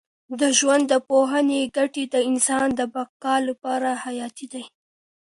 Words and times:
د 0.39 0.41
ژوندپوهنې 0.59 1.61
ګټې 1.77 2.03
د 2.13 2.15
انسان 2.29 2.67
د 2.79 2.81
بقا 2.95 3.35
لپاره 3.49 3.89
حیاتي 4.03 4.45
دي. 4.53 4.63